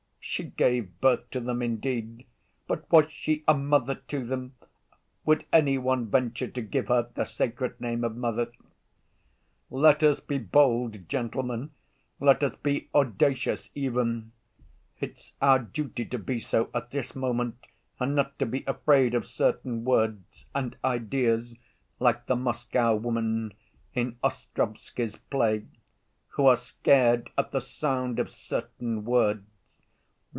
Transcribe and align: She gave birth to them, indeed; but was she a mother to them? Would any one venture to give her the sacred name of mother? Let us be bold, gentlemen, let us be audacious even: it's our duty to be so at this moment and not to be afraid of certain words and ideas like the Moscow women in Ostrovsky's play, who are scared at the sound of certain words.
She 0.23 0.43
gave 0.45 0.97
birth 1.01 1.29
to 1.31 1.41
them, 1.41 1.61
indeed; 1.61 2.25
but 2.65 2.89
was 2.91 3.11
she 3.11 3.43
a 3.49 3.53
mother 3.53 3.95
to 3.95 4.23
them? 4.23 4.55
Would 5.25 5.45
any 5.51 5.77
one 5.77 6.09
venture 6.09 6.47
to 6.47 6.61
give 6.61 6.87
her 6.87 7.09
the 7.13 7.25
sacred 7.25 7.81
name 7.81 8.03
of 8.05 8.15
mother? 8.15 8.51
Let 9.69 10.03
us 10.03 10.19
be 10.21 10.37
bold, 10.37 11.09
gentlemen, 11.09 11.71
let 12.21 12.43
us 12.43 12.55
be 12.55 12.87
audacious 12.95 13.71
even: 13.75 14.31
it's 14.99 15.33
our 15.41 15.59
duty 15.59 16.05
to 16.05 16.19
be 16.19 16.39
so 16.39 16.69
at 16.73 16.91
this 16.91 17.13
moment 17.15 17.67
and 17.99 18.15
not 18.15 18.37
to 18.39 18.45
be 18.45 18.63
afraid 18.67 19.13
of 19.15 19.25
certain 19.25 19.83
words 19.83 20.45
and 20.55 20.77
ideas 20.85 21.57
like 21.99 22.27
the 22.27 22.37
Moscow 22.37 22.95
women 22.95 23.53
in 23.93 24.17
Ostrovsky's 24.23 25.17
play, 25.17 25.65
who 26.29 26.45
are 26.45 26.57
scared 26.57 27.31
at 27.37 27.51
the 27.51 27.59
sound 27.59 28.17
of 28.17 28.29
certain 28.29 29.03
words. 29.03 29.39